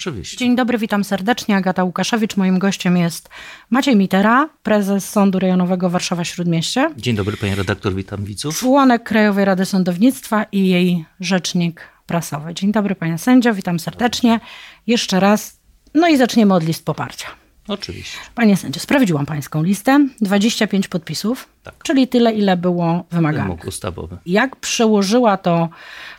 Oczywiście. 0.00 0.36
Dzień 0.36 0.56
dobry, 0.56 0.78
witam 0.78 1.04
serdecznie. 1.04 1.56
Agata 1.56 1.84
Łukaszewicz. 1.84 2.36
Moim 2.36 2.58
gościem 2.58 2.96
jest 2.96 3.28
Maciej 3.70 3.96
Mitera, 3.96 4.48
prezes 4.62 5.08
Sądu 5.08 5.38
Rejonowego 5.38 5.90
Warszawa-Śródmieście. 5.90 6.90
Dzień 6.96 7.16
dobry, 7.16 7.36
panie 7.36 7.54
redaktor, 7.54 7.94
witam 7.94 8.24
widzów. 8.24 8.58
Członek 8.58 9.02
Krajowej 9.02 9.44
Rady 9.44 9.64
Sądownictwa 9.64 10.46
i 10.52 10.68
jej 10.68 11.04
rzecznik 11.20 11.80
prasowy. 12.06 12.54
Dzień 12.54 12.72
dobry, 12.72 12.94
panie 12.94 13.18
sędzio, 13.18 13.54
witam 13.54 13.80
serdecznie. 13.80 14.40
Jeszcze 14.86 15.20
raz. 15.20 15.60
No 15.94 16.08
i 16.08 16.16
zaczniemy 16.16 16.54
od 16.54 16.64
list 16.64 16.84
poparcia. 16.84 17.39
Oczywiście. 17.70 18.18
Panie 18.34 18.56
sędzio, 18.56 18.80
sprawdziłam 18.80 19.26
pańską 19.26 19.62
listę. 19.62 20.08
25 20.20 20.88
podpisów, 20.88 21.48
Tak. 21.62 21.74
czyli 21.82 22.08
tyle, 22.08 22.32
ile 22.32 22.56
było 22.56 23.04
wymagane. 23.10 23.44
Wymóg 23.44 23.64
ustawowy. 23.64 24.16
Jak 24.26 24.56
przełożyła 24.56 25.36
to, 25.36 25.68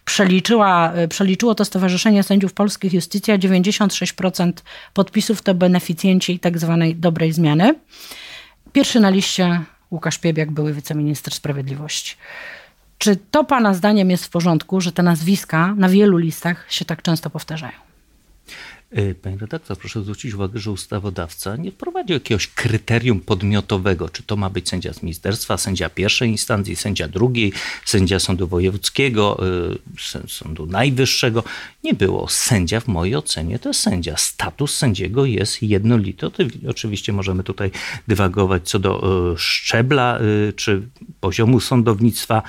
przeliczyła, 0.05 0.93
y, 0.98 1.07
przeliczyło 1.07 1.55
to 1.55 1.66
Stowarzyszenie 1.66 2.23
Sędziów 2.23 2.53
Polskich 2.53 2.93
Justycja, 2.93 3.38
96% 3.38 4.63
podpisów 4.93 5.41
to 5.41 5.53
beneficjenci 5.53 6.39
tak 6.39 6.58
zwanej 6.59 6.95
dobrej 6.95 7.34
zmiany. 7.34 7.75
Pierwszy 8.73 8.99
na 8.99 9.09
liście 9.09 9.61
Łukasz 9.91 10.17
Piebiak, 10.17 10.52
były 10.52 10.73
wiceminister 10.73 11.33
sprawiedliwości. 11.33 12.16
Czy 12.97 13.16
to 13.31 13.44
pana 13.44 13.73
zdaniem 13.73 14.09
jest 14.09 14.25
w 14.25 14.30
porządku, 14.30 14.81
że 14.81 14.91
te 14.91 15.03
nazwiska 15.03 15.73
na 15.77 15.89
wielu 15.89 16.17
listach 16.17 16.66
się 16.70 16.86
tak 16.86 17.02
często 17.02 17.30
powtarzają? 17.30 17.73
Y, 18.98 19.16
Panie 19.22 19.38
redaktor, 19.38 19.77
proszę 19.77 20.02
zwrócić 20.02 20.34
uwagę, 20.34 20.59
że 20.59 20.72
ustawodawca 20.72 21.55
nie 21.55 21.72
wprowadził 21.72 22.13
jakiegoś 22.13 22.48
kryterium 22.48 23.20
podmiotowego, 23.20 24.09
czy 24.09 24.23
to 24.23 24.36
ma 24.36 24.50
być 24.50 24.70
sędzia 24.70 24.94
z 24.94 25.04
ministerstwa, 25.04 25.58
sędzia 25.58 25.90
pierwszej 25.90 26.30
instancji, 26.30 26.76
sędzia 26.76 27.08
drugiej, 27.08 27.54
sędzia 27.86 28.20
sądu 28.20 28.48
wojewódzkiego, 28.48 29.40
sę- 29.98 30.27
sądu 30.30 30.66
najwyższego. 30.66 31.44
Nie 31.84 31.94
było. 31.94 32.27
Sędzia 32.30 32.80
w 32.80 32.88
mojej 32.88 33.16
ocenie 33.16 33.59
to 33.59 33.70
jest 33.70 33.80
sędzia. 33.80 34.17
Status 34.17 34.76
sędziego 34.77 35.26
jest 35.26 35.64
jednolity. 35.64 36.28
Oczywiście 36.70 37.14
możemy 37.14 37.44
tutaj 37.44 37.72
dywagować 38.08 38.70
co 38.70 38.80
do 38.80 39.31
y, 39.33 39.38
szczebla 39.38 40.20
czy 40.55 40.81
poziomu 41.20 41.59
sądownictwa. 41.59 42.44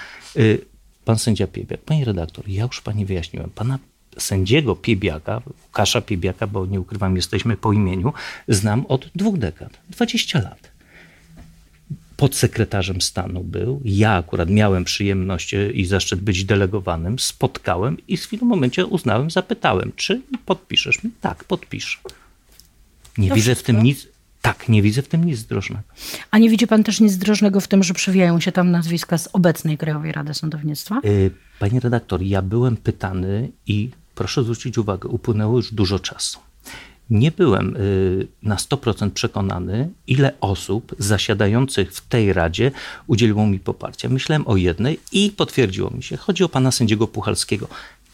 Pan 1.04 1.18
sędzia 1.18 1.46
Piebiak, 1.46 1.80
panie 1.80 2.04
redaktor, 2.04 2.48
ja 2.48 2.64
już 2.64 2.80
pani 2.80 3.06
wyjaśniłem, 3.06 3.50
pana 3.50 3.78
sędziego 4.18 4.76
Piebiaka, 4.76 5.42
Łukasza 5.66 6.00
Piebiaka, 6.00 6.46
bo 6.46 6.66
nie 6.66 6.80
ukrywam, 6.80 7.16
jesteśmy 7.16 7.56
po 7.56 7.72
imieniu, 7.72 8.12
znam 8.48 8.86
od 8.86 9.10
dwóch 9.14 9.38
dekad, 9.38 9.80
20 9.90 10.40
lat. 10.40 10.72
Podsekretarzem 12.16 13.00
stanu 13.00 13.44
był. 13.44 13.80
Ja 13.84 14.12
akurat 14.12 14.50
miałem 14.50 14.84
przyjemność 14.84 15.54
e, 15.54 15.70
i 15.70 15.86
zaszczyt 15.86 16.20
być 16.20 16.44
delegowanym. 16.44 17.18
Spotkałem 17.18 17.96
i 18.08 18.16
w 18.16 18.22
chwilnym 18.22 18.48
momencie 18.48 18.86
uznałem, 18.86 19.30
zapytałem, 19.30 19.92
czy 19.96 20.22
podpiszesz 20.46 21.04
mi? 21.04 21.10
Tak, 21.20 21.44
podpiszę. 21.44 21.98
Nie 23.18 23.30
widzę 23.30 23.54
w 23.54 23.62
tym 23.62 23.82
nic. 23.82 24.08
Tak, 24.42 24.68
nie 24.68 24.82
widzę 24.82 25.02
w 25.02 25.08
tym 25.08 25.24
nic 25.24 25.38
zdrożnego. 25.38 25.82
A 26.30 26.38
nie 26.38 26.50
widzi 26.50 26.66
pan 26.66 26.84
też 26.84 27.00
nic 27.00 27.16
drożnego 27.16 27.60
w 27.60 27.68
tym, 27.68 27.82
że 27.82 27.94
przewijają 27.94 28.40
się 28.40 28.52
tam 28.52 28.70
nazwiska 28.70 29.18
z 29.18 29.28
obecnej 29.32 29.78
Krajowej 29.78 30.12
Rady 30.12 30.34
Sądownictwa? 30.34 31.00
Y, 31.04 31.30
Panie 31.58 31.80
redaktor, 31.80 32.22
ja 32.22 32.42
byłem 32.42 32.76
pytany 32.76 33.50
i 33.66 33.90
proszę 34.14 34.42
zwrócić 34.42 34.78
uwagę, 34.78 35.08
upłynęło 35.08 35.56
już 35.56 35.74
dużo 35.74 35.98
czasu. 35.98 36.38
Nie 37.10 37.30
byłem 37.30 37.76
y, 37.76 38.26
na 38.42 38.56
100% 38.56 39.10
przekonany, 39.10 39.90
ile 40.06 40.32
osób 40.40 40.94
zasiadających 40.98 41.92
w 41.92 42.08
tej 42.08 42.32
radzie 42.32 42.70
udzieliło 43.06 43.46
mi 43.46 43.58
poparcia. 43.58 44.08
Myślałem 44.08 44.46
o 44.46 44.56
jednej 44.56 45.00
i 45.12 45.30
potwierdziło 45.30 45.90
mi 45.90 46.02
się. 46.02 46.16
Chodzi 46.16 46.44
o 46.44 46.48
pana 46.48 46.70
sędziego 46.70 47.06
Puchalskiego. 47.06 47.68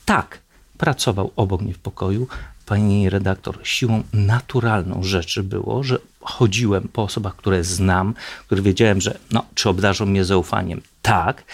Tak, 0.04 0.38
pracował 0.78 1.30
obok 1.36 1.60
mnie 1.60 1.74
w 1.74 1.78
pokoju. 1.78 2.26
Pani 2.66 3.10
redaktor, 3.10 3.58
siłą 3.62 4.02
naturalną 4.12 5.02
rzeczy 5.02 5.42
było, 5.42 5.82
że 5.82 5.98
chodziłem 6.20 6.88
po 6.88 7.02
osobach, 7.02 7.36
które 7.36 7.64
znam, 7.64 8.14
które 8.46 8.62
wiedziałem, 8.62 9.00
że 9.00 9.18
no, 9.30 9.44
czy 9.54 9.68
obdarzą 9.68 10.06
mnie 10.06 10.24
zaufaniem. 10.24 10.80
Tak, 11.02 11.44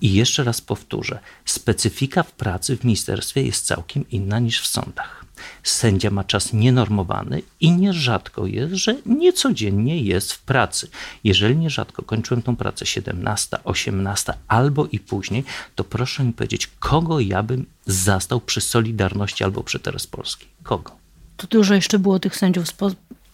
i 0.00 0.12
jeszcze 0.12 0.44
raz 0.44 0.60
powtórzę, 0.60 1.18
specyfika 1.44 2.22
w 2.22 2.32
pracy 2.32 2.76
w 2.76 2.84
ministerstwie 2.84 3.42
jest 3.42 3.66
całkiem 3.66 4.10
inna 4.10 4.38
niż 4.38 4.60
w 4.60 4.66
sądach. 4.66 5.24
Sędzia 5.62 6.10
ma 6.10 6.24
czas 6.24 6.52
nienormowany 6.52 7.42
i 7.60 7.72
nierzadko 7.72 8.46
jest, 8.46 8.74
że 8.74 8.94
niecodziennie 9.06 10.02
jest 10.02 10.32
w 10.32 10.42
pracy. 10.42 10.88
Jeżeli 11.24 11.56
nierzadko 11.56 12.02
kończyłem 12.02 12.42
tą 12.42 12.56
pracę 12.56 12.86
17, 12.86 13.56
18 13.64 14.32
albo 14.48 14.86
i 14.86 14.98
później, 14.98 15.44
to 15.74 15.84
proszę 15.84 16.24
mi 16.24 16.32
powiedzieć, 16.32 16.70
kogo 16.78 17.20
ja 17.20 17.42
bym 17.42 17.66
zastał 17.86 18.40
przy 18.40 18.60
Solidarności 18.60 19.44
albo 19.44 19.62
przy 19.62 19.78
Teraz 19.78 20.06
Polskiej? 20.06 20.48
Kogo? 20.62 20.96
To 21.36 21.46
dużo 21.46 21.74
jeszcze 21.74 21.98
było 21.98 22.18
tych 22.18 22.36
sędziów 22.36 22.68
z 22.68 22.74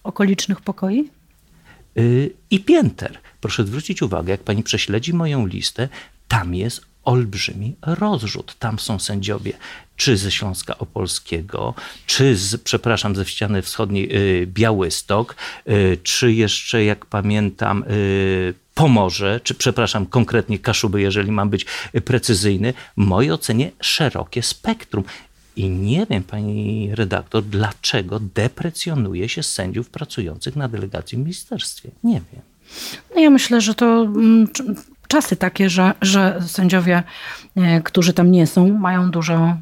okolicznych 0.04 0.60
pokoi? 0.60 1.10
Yy, 1.94 2.30
i 2.50 2.60
pięter. 2.60 3.18
Proszę 3.40 3.66
zwrócić 3.66 4.02
uwagę, 4.02 4.30
jak 4.30 4.42
pani 4.42 4.62
prześledzi 4.62 5.14
moją 5.14 5.46
listę, 5.46 5.88
tam 6.30 6.54
jest 6.54 6.80
olbrzymi 7.04 7.76
rozrzut. 7.82 8.56
Tam 8.58 8.78
są 8.78 8.98
sędziowie 8.98 9.52
czy 9.96 10.16
ze 10.16 10.30
Śląska 10.30 10.78
Opolskiego, 10.78 11.74
czy 12.06 12.36
z, 12.36 12.62
przepraszam, 12.62 13.16
ze 13.16 13.24
ściany 13.26 13.62
wschodniej 13.62 14.08
yy, 14.08 14.46
Białystok, 14.46 15.36
yy, 15.66 15.98
czy 16.02 16.32
jeszcze, 16.32 16.84
jak 16.84 17.06
pamiętam, 17.06 17.84
yy, 17.88 18.54
Pomorze, 18.74 19.40
czy 19.44 19.54
przepraszam, 19.54 20.06
konkretnie 20.06 20.58
Kaszuby, 20.58 21.00
jeżeli 21.00 21.32
mam 21.32 21.50
być 21.50 21.66
precyzyjny. 22.04 22.74
W 22.96 23.00
mojej 23.00 23.32
ocenie 23.32 23.70
szerokie 23.80 24.42
spektrum. 24.42 25.04
I 25.56 25.68
nie 25.68 26.06
wiem, 26.10 26.22
pani 26.22 26.90
redaktor, 26.94 27.44
dlaczego 27.44 28.20
deprecjonuje 28.34 29.28
się 29.28 29.42
sędziów 29.42 29.90
pracujących 29.90 30.56
na 30.56 30.68
delegacji 30.68 31.18
w 31.18 31.20
ministerstwie. 31.20 31.90
Nie 32.04 32.20
wiem. 32.32 32.42
No 33.14 33.20
ja 33.20 33.30
myślę, 33.30 33.60
że 33.60 33.74
to 33.74 34.02
mm, 34.02 34.48
czasy 35.10 35.36
takie, 35.36 35.70
że, 35.70 35.94
że 36.02 36.40
sędziowie, 36.46 37.02
e, 37.56 37.80
którzy 37.82 38.12
tam 38.12 38.30
nie 38.30 38.46
są, 38.46 38.78
mają 38.78 39.10
dużo 39.10 39.56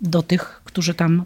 do, 0.00 0.22
tych, 0.22 0.60
którzy 0.64 0.94
tam 0.94 1.24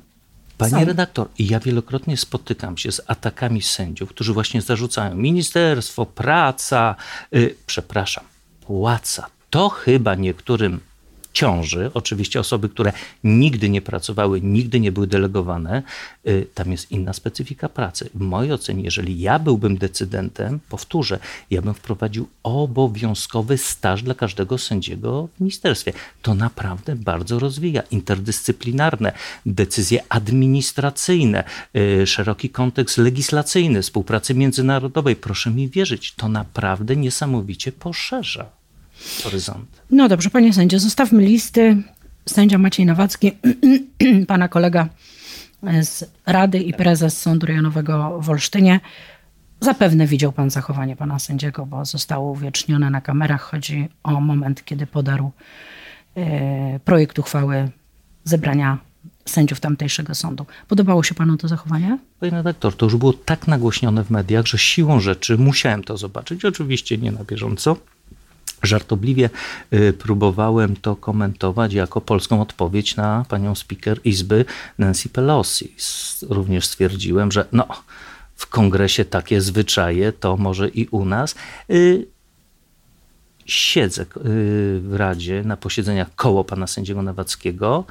Pani 0.58 0.72
są. 0.72 0.84
redaktor, 0.84 1.28
ja 1.38 1.60
wielokrotnie 1.60 2.16
spotykam 2.16 2.78
się 2.78 2.92
z 2.92 3.00
atakami 3.06 3.62
sędziów, 3.62 4.10
którzy 4.10 4.32
właśnie 4.32 4.62
zarzucają 4.62 5.14
ministerstwo, 5.14 6.06
praca, 6.06 6.96
y, 7.34 7.54
przepraszam, 7.66 8.24
płaca. 8.66 9.26
To 9.50 9.68
chyba 9.68 10.14
niektórym 10.14 10.80
ciąży, 11.32 11.90
oczywiście 11.94 12.40
osoby, 12.40 12.68
które 12.68 12.92
nigdy 13.24 13.68
nie 13.70 13.82
pracowały, 13.82 14.40
nigdy 14.40 14.80
nie 14.80 14.92
były 14.92 15.06
delegowane, 15.06 15.82
y, 16.26 16.46
tam 16.54 16.70
jest 16.70 16.90
inna 16.90 17.12
specyfika 17.12 17.68
pracy. 17.68 18.10
W 18.14 18.20
mojej 18.20 18.52
ocenie, 18.52 18.82
jeżeli 18.82 19.20
ja 19.20 19.38
byłbym 19.38 19.76
decydentem, 19.78 20.60
powtórzę, 20.68 21.18
ja 21.50 21.62
bym 21.62 21.74
wprowadził 21.74 22.28
obowiązkowy 22.42 23.58
staż 23.58 24.02
dla 24.02 24.14
każdego 24.14 24.58
sędziego 24.58 25.28
w 25.36 25.40
ministerstwie. 25.40 25.92
To 26.22 26.34
naprawdę 26.34 26.96
bardzo 26.96 27.38
rozwija 27.38 27.82
interdyscyplinarne 27.90 29.12
decyzje 29.46 30.02
administracyjne, 30.08 31.44
y, 31.76 32.06
szeroki 32.06 32.50
kontekst 32.50 32.98
legislacyjny, 32.98 33.82
współpracy 33.82 34.34
międzynarodowej. 34.34 35.16
Proszę 35.16 35.50
mi 35.50 35.68
wierzyć, 35.68 36.14
to 36.14 36.28
naprawdę 36.28 36.96
niesamowicie 36.96 37.72
poszerza 37.72 38.61
horyzonty. 39.24 39.78
No 39.90 40.08
dobrze, 40.08 40.30
panie 40.30 40.52
sędzio, 40.52 40.78
zostawmy 40.78 41.22
listy. 41.22 41.82
Sędzia 42.28 42.58
Maciej 42.58 42.86
Nowacki, 42.86 43.32
pana 44.26 44.48
kolega 44.48 44.88
z 45.82 46.04
Rady 46.26 46.58
i 46.58 46.74
prezes 46.74 47.18
Sądu 47.18 47.46
Rejonowego 47.46 48.20
w 48.20 48.30
Olsztynie. 48.30 48.80
Zapewne 49.60 50.06
widział 50.06 50.32
pan 50.32 50.50
zachowanie 50.50 50.96
pana 50.96 51.18
sędziego, 51.18 51.66
bo 51.66 51.84
zostało 51.84 52.30
uwiecznione 52.30 52.90
na 52.90 53.00
kamerach. 53.00 53.42
Chodzi 53.42 53.88
o 54.02 54.20
moment, 54.20 54.64
kiedy 54.64 54.86
podarł 54.86 55.30
e, 56.16 56.80
projekt 56.84 57.18
uchwały 57.18 57.70
zebrania 58.24 58.78
sędziów 59.24 59.60
tamtejszego 59.60 60.14
sądu. 60.14 60.46
Podobało 60.68 61.02
się 61.02 61.14
panu 61.14 61.36
to 61.36 61.48
zachowanie? 61.48 61.98
Panie 62.20 62.32
redaktor, 62.32 62.76
to 62.76 62.86
już 62.86 62.96
było 62.96 63.12
tak 63.12 63.48
nagłośnione 63.48 64.04
w 64.04 64.10
mediach, 64.10 64.46
że 64.46 64.58
siłą 64.58 65.00
rzeczy 65.00 65.38
musiałem 65.38 65.84
to 65.84 65.96
zobaczyć. 65.96 66.44
Oczywiście 66.44 66.98
nie 66.98 67.12
na 67.12 67.24
bieżąco. 67.24 67.76
Żartobliwie 68.62 69.30
y, 69.72 69.92
próbowałem 69.92 70.76
to 70.76 70.96
komentować 70.96 71.72
jako 71.72 72.00
polską 72.00 72.42
odpowiedź 72.42 72.96
na 72.96 73.24
panią 73.28 73.54
speaker 73.54 74.00
Izby 74.04 74.44
Nancy 74.78 75.08
Pelosi. 75.08 75.74
Również 76.28 76.66
stwierdziłem, 76.66 77.32
że 77.32 77.46
no, 77.52 77.66
w 78.36 78.46
kongresie 78.46 79.04
takie 79.04 79.40
zwyczaje, 79.40 80.12
to 80.12 80.36
może 80.36 80.68
i 80.68 80.86
u 80.86 81.04
nas. 81.04 81.34
Y, 81.70 82.06
Siedzę 83.46 84.02
y, 84.02 84.06
w 84.80 84.94
Radzie 84.94 85.42
na 85.44 85.56
posiedzeniach 85.56 86.14
koło 86.14 86.44
pana 86.44 86.66
sędziego 86.66 87.02
Nawackiego. 87.02 87.84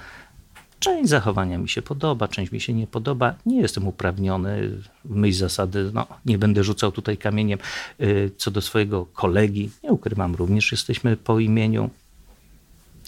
Część 0.82 1.10
zachowania 1.10 1.58
mi 1.58 1.70
się 1.70 1.82
podoba, 1.82 2.28
część 2.28 2.52
mi 2.52 2.62
się 2.62 2.74
nie 2.74 2.88
podoba. 2.88 3.36
Nie 3.46 3.62
jestem 3.62 3.88
uprawniony 3.88 4.70
w 5.06 5.16
myśl 5.16 5.40
zasady, 5.40 5.92
no, 5.94 6.08
nie 6.26 6.38
będę 6.38 6.64
rzucał 6.64 6.92
tutaj 6.92 7.18
kamieniem 7.18 7.60
y, 8.02 8.32
co 8.38 8.52
do 8.52 8.62
swojego 8.62 9.06
kolegi. 9.06 9.70
Nie 9.84 9.92
ukrywam, 9.92 10.36
również 10.36 10.72
jesteśmy 10.72 11.18
po 11.18 11.40
imieniu. 11.40 11.90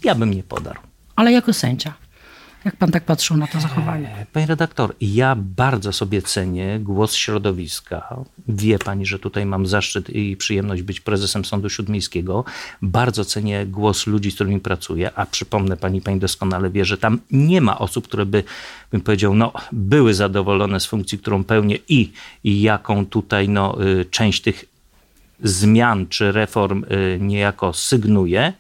Ja 0.03 0.15
bym 0.15 0.33
nie 0.33 0.43
podarł. 0.43 0.79
Ale 1.15 1.31
jako 1.31 1.53
sędzia. 1.53 1.93
Jak 2.65 2.75
pan 2.75 2.91
tak 2.91 3.03
patrzył 3.03 3.37
na 3.37 3.47
to 3.47 3.59
zachowanie? 3.59 4.15
E, 4.17 4.25
Pani 4.25 4.45
redaktor, 4.45 4.95
ja 5.01 5.35
bardzo 5.35 5.93
sobie 5.93 6.21
cenię 6.21 6.79
głos 6.79 7.13
środowiska. 7.13 8.15
Wie 8.47 8.79
pani, 8.79 9.05
że 9.05 9.19
tutaj 9.19 9.45
mam 9.45 9.67
zaszczyt 9.67 10.09
i 10.09 10.37
przyjemność 10.37 10.81
być 10.81 10.99
prezesem 10.99 11.45
Sądu 11.45 11.69
Śródmiejskiego. 11.69 12.45
Bardzo 12.81 13.25
cenię 13.25 13.65
głos 13.65 14.07
ludzi, 14.07 14.31
z 14.31 14.35
którymi 14.35 14.59
pracuję, 14.59 15.11
a 15.15 15.25
przypomnę 15.25 15.77
pani, 15.77 16.01
pani 16.01 16.19
doskonale 16.19 16.69
wie, 16.69 16.85
że 16.85 16.97
tam 16.97 17.19
nie 17.31 17.61
ma 17.61 17.79
osób, 17.79 18.07
które 18.07 18.25
by, 18.25 18.43
bym 18.91 19.01
powiedział, 19.01 19.35
no, 19.35 19.53
były 19.71 20.13
zadowolone 20.13 20.79
z 20.79 20.85
funkcji, 20.85 21.19
którą 21.19 21.43
pełnię 21.43 21.77
i, 21.89 22.11
i 22.43 22.61
jaką 22.61 23.05
tutaj 23.05 23.49
no, 23.49 23.83
y, 23.83 24.05
część 24.05 24.41
tych 24.41 24.65
zmian 25.43 26.07
czy 26.07 26.31
reform 26.31 26.83
y, 26.83 27.17
niejako 27.21 27.73
sygnuje, 27.73 28.53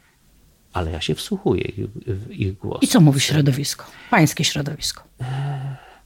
ale 0.73 0.91
ja 0.91 1.01
się 1.01 1.15
wsłuchuję 1.15 1.63
w 2.07 2.31
ich 2.31 2.57
głos. 2.57 2.83
I 2.83 2.87
co 2.87 3.01
mówi 3.01 3.19
środowisko? 3.19 3.85
Pańskie 4.09 4.43
środowisko. 4.43 5.03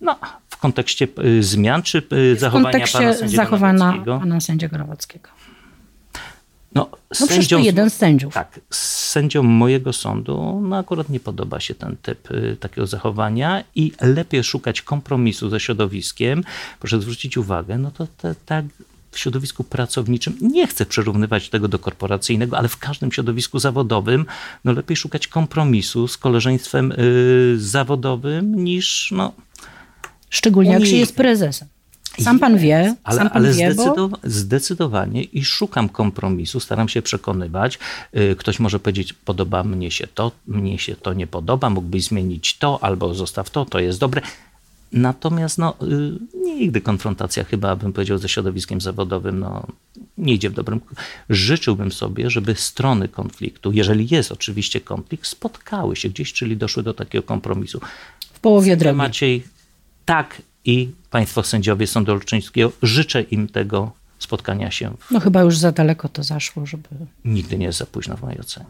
No, 0.02 0.20
w 0.50 0.58
kontekście 0.58 1.08
y, 1.26 1.44
zmian 1.44 1.82
czy 1.84 1.98
y, 1.98 2.36
W 2.36 2.40
zachowania 2.40 2.64
pana 2.64 2.72
kontekście 2.72 3.14
sędziego 3.14 3.44
zachowania 3.44 3.74
Nowackiego? 3.80 4.20
pana 4.20 4.40
sędziego 4.40 4.78
Nowackiego. 4.78 5.30
No, 6.76 6.90
No 7.22 7.28
to 7.50 7.58
jeden 7.60 7.90
z 7.90 7.94
sędziów. 7.94 8.34
Tak, 8.34 8.60
z 8.70 8.78
sędzią 9.10 9.44
mojego 9.44 9.94
sądu, 9.94 10.62
no 10.64 10.78
akurat 10.78 11.10
nie 11.10 11.20
podoba 11.20 11.60
się 11.60 11.76
ten 11.76 11.98
typ 12.02 12.32
y, 12.32 12.58
takiego 12.60 12.88
zachowania 12.88 13.64
i 13.76 13.92
lepiej 14.02 14.44
szukać 14.44 14.82
kompromisu 14.82 15.50
ze 15.50 15.60
środowiskiem. 15.60 16.44
Proszę 16.80 17.02
zwrócić 17.02 17.38
uwagę, 17.38 17.78
no 17.78 17.92
to 17.92 18.08
te, 18.08 18.36
tak 18.46 18.66
w 19.12 19.20
środowisku 19.20 19.64
pracowniczym, 19.64 20.38
nie 20.42 20.68
chcę 20.68 20.86
przyrównywać 20.86 21.50
tego 21.50 21.68
do 21.68 21.80
korporacyjnego, 21.80 22.58
ale 22.58 22.68
w 22.68 22.78
każdym 22.78 23.12
środowisku 23.12 23.60
zawodowym, 23.60 24.26
no 24.64 24.72
lepiej 24.72 24.98
szukać 24.98 25.28
kompromisu 25.28 26.08
z 26.08 26.18
koleżeństwem 26.18 26.92
y, 26.92 27.56
zawodowym 27.60 28.64
niż, 28.64 29.10
no, 29.12 29.34
Szczególnie 30.30 30.72
jak 30.72 30.86
się 30.86 30.96
jest 30.96 31.16
prezesem. 31.16 31.68
Sam 32.22 32.40
pan 32.40 32.58
wie, 32.58 32.96
ale, 33.04 33.18
sam 33.18 33.30
pan 33.30 33.46
ale 33.46 33.54
wie, 33.54 33.74
bo 33.76 33.84
zdecydowa- 33.84 34.18
zdecydowanie 34.24 35.24
i 35.24 35.46
szukam 35.46 35.90
kompromisu, 35.90 36.60
staram 36.60 36.90
się 36.90 37.02
przekonywać. 37.02 37.80
Y, 38.18 38.36
Ktoś 38.36 38.60
może 38.60 38.80
powiedzieć, 38.80 39.14
podoba 39.14 39.64
mnie 39.64 39.92
się 39.92 40.08
to, 40.08 40.32
mnie 40.48 40.80
się 40.80 40.96
to 40.96 41.14
nie 41.14 41.28
podoba, 41.28 41.70
mógłbyś 41.70 42.04
zmienić 42.04 42.58
to, 42.58 42.84
albo 42.84 43.14
zostaw 43.14 43.50
to, 43.50 43.66
to 43.66 43.80
jest 43.80 44.00
dobre. 44.00 44.22
Natomiast 44.92 45.58
no, 45.58 45.76
y, 45.82 46.46
nigdy 46.46 46.82
konfrontacja 46.82 47.44
chyba, 47.44 47.76
bym 47.76 47.94
powiedział, 47.94 48.18
ze 48.18 48.30
środowiskiem 48.30 48.82
zawodowym 48.82 49.40
no, 49.40 49.68
nie 50.18 50.34
idzie 50.34 50.50
w 50.50 50.54
dobrym. 50.54 50.82
Życzyłbym 51.30 51.92
sobie, 51.92 52.30
żeby 52.30 52.56
strony 52.56 53.08
konfliktu, 53.08 53.72
jeżeli 53.72 54.08
jest 54.12 54.32
oczywiście 54.32 54.82
konflikt, 54.82 55.28
spotkały 55.28 55.96
się 55.96 56.10
gdzieś, 56.10 56.34
czyli 56.34 56.58
doszły 56.58 56.84
do 56.84 56.94
takiego 56.94 57.24
kompromisu. 57.24 57.80
w 58.34 58.40
połowie 58.40 58.78
drogi. 58.78 58.98
Maciej, 58.98 59.44
tak 60.06 60.42
i 60.66 60.90
Państwo 61.10 61.44
sędziowie 61.44 61.88
Sądu 61.88 62.12
Orzecznickiego, 62.14 62.72
życzę 62.82 63.22
im 63.22 63.48
tego 63.48 63.92
spotkania 64.20 64.72
się. 64.72 64.94
W... 65.00 65.12
No 65.12 65.20
chyba 65.20 65.42
już 65.42 65.58
za 65.58 65.72
daleko 65.72 66.10
to 66.10 66.24
zaszło, 66.24 66.66
żeby 66.66 66.88
Nigdy 67.26 67.58
nie 67.58 67.66
jest 67.66 67.80
za 67.80 67.86
późno 67.86 68.18
w 68.18 68.22
mojej 68.22 68.40
ocenie. 68.40 68.66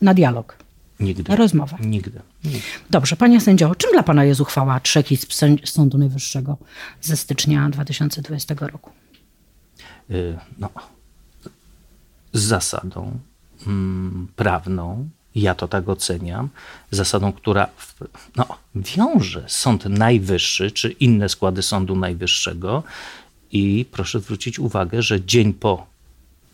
na 0.00 0.14
dialog, 0.14 0.56
Nigdy. 1.00 1.36
rozmowę. 1.36 1.76
Nigdy. 1.80 2.20
Nigdy. 2.44 2.60
Dobrze, 2.90 3.16
panie 3.16 3.40
sędzio, 3.40 3.74
czym 3.74 3.90
dla 3.92 4.02
pana 4.02 4.24
jest 4.24 4.40
uchwała 4.40 4.80
trzech 4.80 5.12
izb 5.12 5.32
Sądu 5.64 5.98
Najwyższego 5.98 6.56
ze 7.00 7.16
stycznia 7.16 7.70
2020 7.70 8.54
roku? 8.60 8.90
Y, 10.10 10.38
No, 10.58 10.70
z 12.32 12.40
zasadą 12.42 13.18
mm, 13.66 14.28
prawną, 14.36 15.08
ja 15.34 15.54
to 15.54 15.68
tak 15.68 15.88
oceniam, 15.88 16.48
zasadą, 16.90 17.32
która 17.32 17.66
w, 17.76 17.94
no, 18.36 18.46
wiąże 18.74 19.44
Sąd 19.48 19.84
Najwyższy 19.84 20.70
czy 20.70 20.90
inne 20.90 21.28
składy 21.28 21.62
Sądu 21.62 21.96
Najwyższego 21.96 22.82
i 23.52 23.86
proszę 23.92 24.20
zwrócić 24.20 24.58
uwagę, 24.58 25.02
że 25.02 25.24
dzień 25.24 25.54
po 25.54 25.86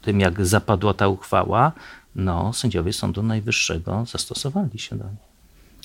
tym, 0.03 0.21
jak 0.21 0.47
zapadła 0.47 0.95
ta 0.95 1.09
uchwała, 1.09 1.73
no, 2.19 2.53
sędziowie 2.53 2.93
Sądu 2.93 3.23
Najwyższego 3.23 4.05
zastosowali 4.13 4.79
się 4.79 4.97
do 4.97 5.05
niej. 5.05 5.29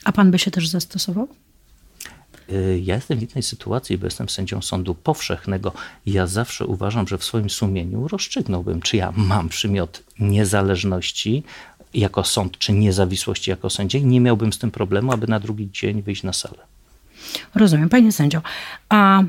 A 0.04 0.12
pan 0.12 0.32
by 0.32 0.40
się 0.40 0.52
też 0.52 0.68
zastosował? 0.68 1.28
Y, 2.52 2.80
Ja 2.84 2.96
jestem 2.96 3.20
w 3.20 3.22
innej 3.32 3.44
sytuacji, 3.44 3.98
bo 3.98 4.06
jestem 4.08 4.30
sędzią 4.30 4.62
sądu 4.62 4.96
powszechnego. 4.96 5.72
Ja 6.06 6.28
zawsze 6.28 6.66
uważam, 6.66 7.08
że 7.08 7.18
w 7.18 7.24
swoim 7.24 7.50
sumieniu 7.50 8.08
rozstrzygnąłbym, 8.08 8.82
czy 8.82 8.98
ja 8.98 9.12
mam 9.16 9.50
przymiot 9.50 10.04
niezależności 10.20 11.44
jako 11.94 12.24
sąd, 12.24 12.58
czy 12.58 12.74
niezawisłości 12.74 13.50
jako 13.50 13.70
sędzia 13.70 14.00
i 14.00 14.06
nie 14.06 14.22
miałbym 14.22 14.54
z 14.54 14.58
tym 14.58 14.72
problemu, 14.72 15.12
aby 15.14 15.28
na 15.28 15.40
drugi 15.40 15.70
dzień 15.72 16.02
wyjść 16.02 16.24
na 16.24 16.34
salę. 16.34 16.58
Rozumiem, 17.56 17.90
panie 17.90 18.12
sędzio. 18.12 18.42
A 18.90 19.24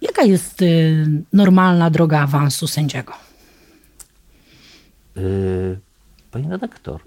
jaka 0.00 0.22
jest 0.22 0.62
y, 0.62 1.22
normalna 1.32 1.90
droga 1.90 2.20
awansu 2.20 2.66
sędziego? 2.66 3.12
Yy, 5.16 5.78
Pani 6.30 6.50
redaktor, 6.50 7.00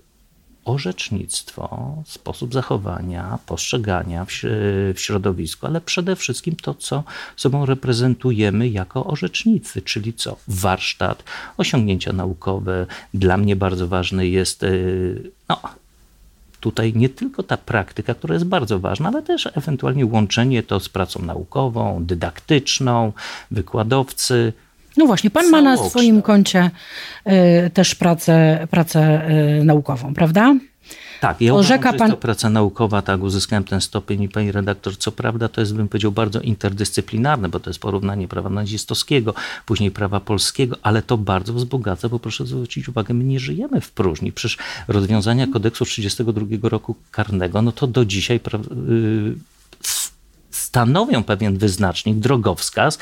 orzecznictwo, 0.66 1.96
sposób 2.06 2.54
zachowania, 2.54 3.40
postrzegania 3.46 4.26
w, 4.26 4.32
w 4.96 5.00
środowisku, 5.00 5.68
ale 5.68 5.82
przede 5.82 6.16
wszystkim 6.16 6.56
to, 6.56 6.74
co 6.74 7.04
sobą 7.36 7.66
reprezentujemy 7.66 8.70
jako 8.70 9.06
orzecznicy, 9.06 9.82
czyli 9.82 10.14
co? 10.14 10.38
Warsztat, 10.48 11.24
osiągnięcia 11.58 12.14
naukowe. 12.14 12.86
Dla 13.14 13.38
mnie 13.38 13.56
bardzo 13.56 13.88
ważny 13.88 14.28
jest 14.28 14.62
yy, 14.62 15.32
no, 15.50 15.62
tutaj 16.60 16.94
nie 16.96 17.10
tylko 17.10 17.44
ta 17.44 17.58
praktyka, 17.58 18.14
która 18.14 18.34
jest 18.34 18.46
bardzo 18.46 18.80
ważna, 18.80 19.10
ale 19.10 19.22
też 19.22 19.50
ewentualnie 19.54 20.06
łączenie 20.06 20.64
to 20.64 20.80
z 20.80 20.90
pracą 20.90 21.22
naukową, 21.22 22.06
dydaktyczną, 22.06 23.14
wykładowcy. 23.52 24.54
No 24.98 25.06
właśnie, 25.06 25.30
pan 25.30 25.50
ma 25.50 25.62
na 25.62 25.78
swoim 25.78 26.22
koncie 26.22 26.72
y, 27.66 27.70
też 27.70 27.96
pracę, 27.96 28.68
pracę 28.72 29.30
y, 29.60 29.64
naukową, 29.64 30.14
prawda? 30.14 30.56
Tak, 31.22 31.42
ja 31.42 31.54
Orzeka 31.54 31.80
uważam, 31.90 31.98
pan- 32.00 32.12
to 32.12 32.18
praca 32.18 32.50
naukowa, 32.50 33.02
tak, 33.02 33.24
uzyskałem 33.24 33.64
ten 33.64 33.82
stopień 33.82 34.22
i 34.24 34.30
pani 34.30 34.52
redaktor, 34.52 34.98
co 34.98 35.12
prawda 35.12 35.48
to 35.50 35.62
jest, 35.62 35.76
bym 35.76 35.88
powiedział, 35.88 36.12
bardzo 36.12 36.42
interdyscyplinarne, 36.42 37.50
bo 37.50 37.60
to 37.60 37.70
jest 37.70 37.80
porównanie 37.80 38.28
prawa 38.28 38.50
nazistowskiego, 38.50 39.34
później 39.66 39.92
prawa 39.92 40.20
polskiego, 40.20 40.76
ale 40.82 41.02
to 41.02 41.18
bardzo 41.18 41.54
wzbogaca, 41.54 42.10
bo 42.10 42.20
proszę 42.20 42.46
zwrócić 42.46 42.90
uwagę, 42.90 43.14
my 43.14 43.24
nie 43.24 43.40
żyjemy 43.40 43.82
w 43.82 43.92
próżni. 43.92 44.32
Przecież 44.32 44.58
rozwiązania 44.88 45.48
kodeksu 45.48 45.86
32 45.86 46.70
roku 46.70 46.96
karnego, 47.12 47.62
no 47.62 47.72
to 47.72 47.88
do 47.88 48.06
dzisiaj 48.06 48.40
pra- 48.40 48.72
y, 48.92 49.36
stanowią 50.52 51.24
pewien 51.24 51.58
wyznacznik, 51.58 52.18
drogowskaz 52.18 52.98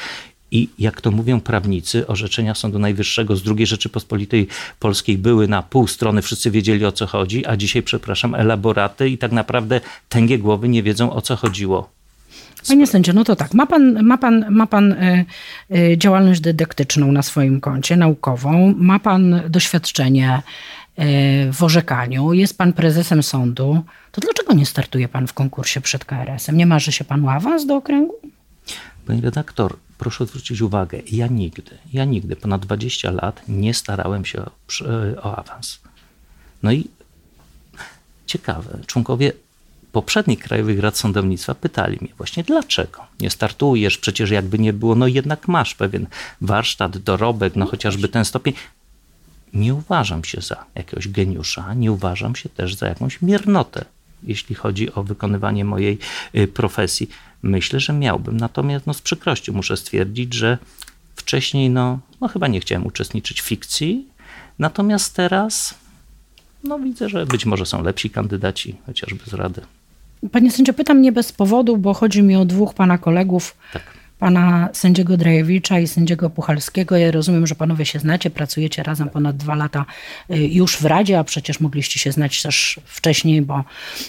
i 0.52 0.70
jak 0.80 1.02
to 1.02 1.12
mówią 1.12 1.42
prawnicy, 1.42 2.08
orzeczenia 2.08 2.56
Sądu 2.56 2.80
Najwyższego 2.80 3.36
z 3.36 3.44
II 3.48 3.66
Rzeczypospolitej 3.66 4.48
Polskiej 4.80 5.18
były 5.18 5.48
na 5.48 5.64
pół 5.64 5.88
strony, 5.88 6.22
wszyscy 6.22 6.52
wiedzieli 6.52 6.86
o 6.86 6.92
co 6.92 7.08
chodzi, 7.08 7.46
a 7.46 7.58
dzisiaj, 7.58 7.84
przepraszam, 7.84 8.36
elaboraty 8.36 9.10
i 9.10 9.18
tak 9.18 9.32
naprawdę 9.32 9.82
tęgie 10.10 10.38
głowy 10.38 10.70
nie 10.70 10.84
wiedzą 10.84 11.14
o 11.14 11.22
co 11.22 11.36
chodziło. 11.36 11.90
Panie 12.68 12.88
sędzio, 12.88 13.14
no 13.14 13.24
to 13.24 13.36
tak, 13.36 13.54
ma 13.54 13.66
pan, 13.66 14.04
ma 14.04 14.18
pan, 14.18 14.46
ma 14.50 14.68
pan 14.68 14.92
y, 14.92 15.26
y, 15.76 15.98
działalność 15.98 16.42
dydaktyczną 16.42 17.12
na 17.12 17.22
swoim 17.22 17.62
koncie, 17.62 17.98
naukową, 17.98 18.74
ma 18.78 19.00
pan 19.00 19.42
doświadczenie 19.50 20.42
y, 21.00 21.04
w 21.54 21.64
orzekaniu, 21.64 22.34
jest 22.34 22.58
pan 22.58 22.74
prezesem 22.74 23.24
sądu, 23.24 23.84
to 24.12 24.22
dlaczego 24.22 24.54
nie 24.54 24.66
startuje 24.66 25.08
pan 25.08 25.28
w 25.28 25.34
konkursie 25.34 25.82
przed 25.82 26.06
KRS-em? 26.06 26.58
Nie 26.58 26.66
marzy 26.66 26.92
się 26.92 27.04
panu 27.04 27.30
awans 27.30 27.66
do 27.66 27.76
okręgu? 27.76 28.14
Panie 29.06 29.22
redaktor, 29.22 29.78
proszę 29.98 30.26
zwrócić 30.26 30.62
uwagę, 30.62 31.00
ja 31.12 31.28
nigdy, 31.28 31.78
ja 31.94 32.06
nigdy 32.06 32.36
ponad 32.36 32.66
20 32.66 33.12
lat 33.12 33.42
nie 33.48 33.74
starałem 33.74 34.26
się 34.26 34.42
o, 34.42 34.52
o 35.24 35.38
awans. 35.38 35.80
No 36.64 36.72
i 36.72 36.88
ciekawe, 38.26 38.80
członkowie 38.86 39.34
poprzednich 39.92 40.40
Krajowych 40.40 40.80
Rad 40.80 40.98
Sądownictwa 40.98 41.56
pytali 41.56 41.98
mnie 42.02 42.14
właśnie, 42.18 42.44
dlaczego 42.44 43.06
nie 43.20 43.30
startujesz, 43.30 43.98
przecież 43.98 44.30
jakby 44.30 44.60
nie 44.60 44.74
było, 44.74 44.96
no 44.96 45.08
jednak 45.08 45.48
masz 45.48 45.76
pewien 45.76 46.08
warsztat, 46.42 46.98
dorobek, 46.98 47.56
no 47.56 47.66
chociażby 47.66 48.08
ten 48.08 48.26
stopień. 48.26 48.54
Nie 49.54 49.74
uważam 49.74 50.24
się 50.24 50.42
za 50.42 50.66
jakiegoś 50.76 51.08
geniusza, 51.08 51.74
nie 51.74 51.92
uważam 51.92 52.36
się 52.36 52.50
też 52.50 52.76
za 52.76 52.88
jakąś 52.88 53.22
miernotę, 53.22 53.86
jeśli 54.24 54.56
chodzi 54.56 54.94
o 54.94 55.04
wykonywanie 55.04 55.66
mojej 55.66 55.98
y, 56.36 56.48
profesji. 56.48 57.10
Myślę, 57.42 57.80
że 57.80 57.94
miałbym, 57.94 58.38
natomiast 58.38 58.88
no, 58.88 58.94
z 58.94 59.02
przykrością 59.02 59.54
muszę 59.54 59.78
stwierdzić, 59.78 60.34
że 60.34 60.58
wcześniej 61.16 61.70
no, 61.70 62.00
no 62.22 62.28
chyba 62.28 62.48
nie 62.48 62.60
chciałem 62.60 62.86
uczestniczyć 62.86 63.42
w 63.42 63.46
fikcji, 63.46 64.08
natomiast 64.60 65.16
teraz 65.16 65.76
no 66.64 66.80
widzę, 66.80 67.10
że 67.10 67.26
być 67.26 67.46
może 67.46 67.66
są 67.66 67.84
lepsi 67.84 68.10
kandydaci, 68.10 68.76
chociażby 68.86 69.20
z 69.26 69.34
Rady. 69.34 69.62
Panie 70.32 70.52
sędzio, 70.52 70.74
pytam 70.74 71.02
nie 71.02 71.12
bez 71.12 71.32
powodu, 71.32 71.78
bo 71.78 71.94
chodzi 71.94 72.24
mi 72.24 72.36
o 72.36 72.46
dwóch 72.46 72.74
pana 72.74 72.98
kolegów, 72.98 73.58
Tak. 73.74 73.97
Pana 74.20 74.70
sędziego 74.74 75.18
Drajewicza 75.18 75.80
i 75.80 75.88
sędziego 75.88 76.30
Puchalskiego. 76.30 76.98
Ja 76.98 77.12
rozumiem, 77.12 77.48
że 77.48 77.56
panowie 77.56 77.86
się 77.86 78.00
znacie, 78.00 78.30
pracujecie 78.30 78.84
razem 78.84 79.10
ponad 79.10 79.38
dwa 79.38 79.56
lata 79.56 79.86
y, 80.32 80.38
już 80.38 80.78
w 80.78 80.86
Radzie, 80.86 81.20
a 81.20 81.24
przecież 81.24 81.60
mogliście 81.60 82.00
się 82.00 82.12
znać 82.12 82.42
też 82.42 82.80
wcześniej, 82.86 83.42
bo, 83.42 83.64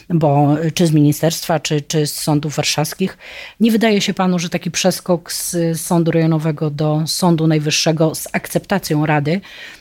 bo 0.09 0.57
czy 0.75 0.87
z 0.87 0.93
ministerstwa, 0.93 1.61
czy, 1.61 1.81
czy 1.81 2.07
z 2.07 2.15
sądów 2.15 2.57
warszawskich. 2.57 3.19
Nie 3.61 3.71
wydaje 3.71 4.01
się 4.01 4.15
panu, 4.15 4.39
że 4.39 4.49
taki 4.49 4.71
przeskok 4.71 5.33
z 5.33 5.81
sądu 5.81 6.11
rejonowego 6.11 6.71
do 6.71 7.03
Sądu 7.07 7.47
Najwyższego 7.47 8.15
z 8.15 8.29
akceptacją 8.33 9.07
Rady, 9.07 9.41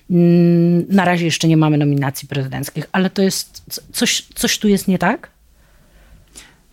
mm, 0.10 0.86
na 0.89 1.05
razie 1.05 1.25
jeszcze 1.25 1.48
nie 1.48 1.57
mamy 1.57 1.77
nominacji 1.77 2.27
prezydenckich, 2.27 2.86
ale 2.91 3.10
to 3.10 3.22
jest, 3.22 3.63
coś, 3.91 4.22
coś 4.36 4.60
tu 4.60 4.67
jest 4.67 4.88
nie 4.88 4.98
tak? 4.98 5.29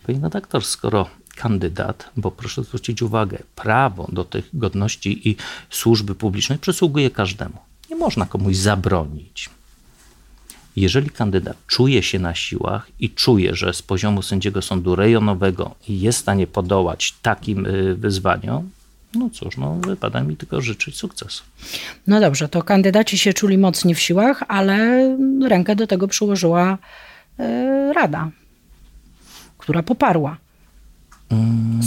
Pani 0.07 0.19
redaktor, 0.21 0.65
skoro 0.65 1.09
kandydat, 1.35 2.09
bo 2.17 2.31
proszę 2.31 2.63
zwrócić 2.63 3.01
uwagę, 3.01 3.37
prawo 3.55 4.07
do 4.11 4.23
tych 4.25 4.49
godności 4.53 5.29
i 5.29 5.35
służby 5.69 6.15
publicznej 6.15 6.59
przysługuje 6.59 7.09
każdemu. 7.09 7.57
Nie 7.89 7.95
można 7.95 8.25
komuś 8.25 8.55
zabronić. 8.55 9.49
Jeżeli 10.75 11.09
kandydat 11.09 11.57
czuje 11.67 12.03
się 12.03 12.19
na 12.19 12.35
siłach 12.35 12.87
i 12.99 13.09
czuje, 13.09 13.55
że 13.55 13.73
z 13.73 13.81
poziomu 13.81 14.21
sędziego 14.21 14.61
sądu 14.61 14.95
rejonowego 14.95 15.75
jest 15.87 16.17
w 16.17 16.21
stanie 16.21 16.47
podołać 16.47 17.15
takim 17.21 17.65
y, 17.65 17.95
wyzwaniom, 17.95 18.69
no 19.13 19.29
cóż, 19.33 19.57
no 19.57 19.75
wypada 19.75 20.23
mi 20.23 20.37
tylko 20.37 20.61
życzyć 20.61 20.97
sukcesu. 20.97 21.43
No 22.07 22.19
dobrze, 22.19 22.49
to 22.49 22.63
kandydaci 22.63 23.17
się 23.17 23.33
czuli 23.33 23.57
mocni 23.57 23.95
w 23.95 23.99
siłach, 23.99 24.43
ale 24.47 25.09
rękę 25.47 25.75
do 25.75 25.87
tego 25.87 26.07
przyłożyła 26.07 26.77
y, 27.39 27.93
Rada, 27.93 28.29
która 29.57 29.83
poparła 29.83 30.37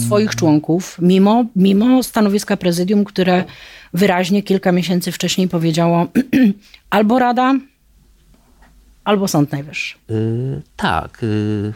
swoich 0.06 0.36
członków, 0.36 0.96
mimo, 1.02 1.44
mimo 1.56 2.02
stanowiska 2.02 2.56
prezydium, 2.56 3.04
które 3.04 3.44
wyraźnie 3.94 4.42
kilka 4.42 4.72
miesięcy 4.72 5.12
wcześniej 5.12 5.48
powiedziało 5.48 6.06
albo 6.90 7.18
Rada, 7.18 7.54
albo 9.04 9.28
Sąd 9.28 9.52
Najwyższy. 9.52 9.96
Yy, 10.08 10.62
tak. 10.76 11.18
Yy, 11.22 11.72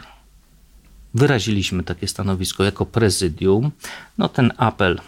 wyraziliśmy 1.13 1.83
takie 1.83 2.07
stanowisko 2.07 2.63
jako 2.63 2.85
prezydium. 2.85 3.71
No 4.17 4.29
ten 4.29 4.51
apel 4.57 5.01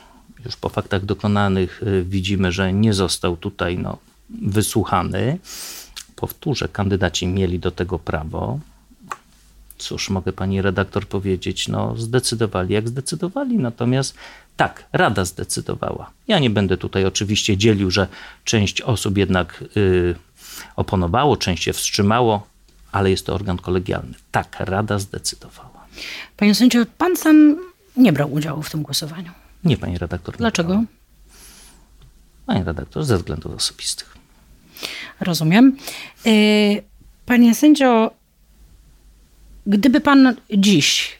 już 0.45 0.55
po 0.55 0.69
faktach 0.69 1.05
dokonanych 1.05 1.81
yy, 1.85 2.03
widzimy, 2.03 2.51
że 2.51 2.73
nie 2.73 2.93
został 2.93 3.37
tutaj 3.37 3.77
no, 3.77 3.97
wysłuchany. 4.29 5.39
Powtórzę, 6.15 6.67
kandydaci 6.67 7.27
mieli 7.27 7.59
do 7.59 7.71
tego 7.71 7.99
prawo 7.99 8.59
cóż 9.77 10.09
mogę 10.09 10.33
pani 10.33 10.61
redaktor 10.61 11.07
powiedzieć, 11.07 11.67
no 11.67 11.97
zdecydowali 11.97 12.73
jak 12.73 12.89
zdecydowali, 12.89 13.57
natomiast 13.57 14.15
tak, 14.57 14.85
Rada 14.93 15.25
zdecydowała. 15.25 16.11
Ja 16.27 16.39
nie 16.39 16.49
będę 16.49 16.77
tutaj 16.77 17.05
oczywiście 17.05 17.57
dzielił, 17.57 17.91
że 17.91 18.07
część 18.43 18.81
osób 18.81 19.17
jednak 19.17 19.63
y, 19.77 20.15
oponowało, 20.75 21.37
część 21.37 21.63
się 21.63 21.73
wstrzymało, 21.73 22.47
ale 22.91 23.09
jest 23.11 23.25
to 23.25 23.33
organ 23.33 23.57
kolegialny. 23.57 24.13
Tak, 24.31 24.55
Rada 24.59 24.99
zdecydowała. 24.99 25.85
Panie 26.37 26.55
sędzio, 26.55 26.85
pan 26.97 27.17
sam 27.17 27.57
nie 27.97 28.13
brał 28.13 28.33
udziału 28.33 28.61
w 28.61 28.69
tym 28.69 28.83
głosowaniu. 28.83 29.31
Nie, 29.63 29.77
pani 29.77 29.97
redaktor. 29.97 30.37
Dlaczego? 30.37 30.83
Panie 32.45 32.63
redaktor, 32.63 33.03
ze 33.03 33.17
względów 33.17 33.55
osobistych. 33.55 34.17
Rozumiem. 35.19 35.77
Y, 36.25 36.83
panie 37.25 37.55
sędzio, 37.55 38.11
Gdyby 39.67 40.01
pan 40.01 40.35
dziś 40.53 41.17